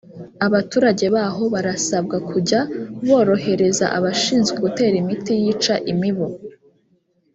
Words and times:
abaturage 0.45 1.05
baho 1.15 1.43
barasabwa 1.53 2.17
kujya 2.29 2.59
borohereza 3.07 3.85
abashinzwe 3.97 4.55
gutera 4.65 4.95
imiti 5.03 5.31
yica 5.43 5.75
imibu 5.91 6.27